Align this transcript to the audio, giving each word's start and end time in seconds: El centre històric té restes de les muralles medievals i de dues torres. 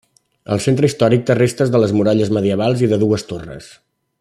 El 0.53 0.61
centre 0.65 0.89
històric 0.91 1.27
té 1.27 1.35
restes 1.39 1.73
de 1.75 1.81
les 1.83 1.93
muralles 1.99 2.33
medievals 2.39 2.83
i 2.89 2.91
de 2.95 3.01
dues 3.07 3.27
torres. 3.35 3.71